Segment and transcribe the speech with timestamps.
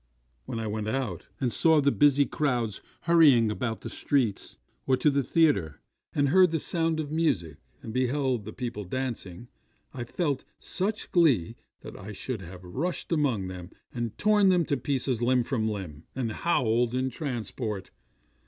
[0.45, 5.11] When I went out, and saw the busy crowds hurrying about the streets; or to
[5.11, 5.79] the theatre,
[6.15, 9.47] and heard the sound of music, and beheld the people dancing,
[9.93, 14.77] I felt such glee, that I could have rushed among them, and torn them to
[14.77, 17.91] pieces limb from limb, and howled in transport.